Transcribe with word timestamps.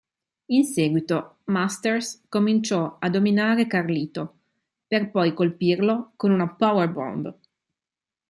In 0.47 0.63
seguito, 0.63 1.41
Masters 1.43 2.21
incominciò 2.23 2.97
a 2.99 3.07
dominare 3.07 3.67
Carlito 3.67 4.39
per 4.87 5.11
poi 5.11 5.31
colpirlo 5.35 6.13
con 6.15 6.31
una 6.31 6.49
"powerbomb". 6.51 7.31